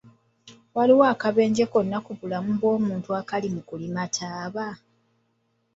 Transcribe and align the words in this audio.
Waliwo 0.75 1.03
akabenje 1.13 1.63
konna 1.71 1.97
ku 2.05 2.11
bulamu 2.19 2.49
bw'omuntu 2.59 3.09
akali 3.19 3.47
mu 3.55 3.61
kulima 3.69 4.03
taaba? 4.15 4.67